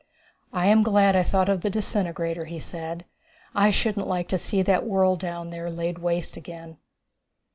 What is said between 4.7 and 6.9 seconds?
world down there laid waste again."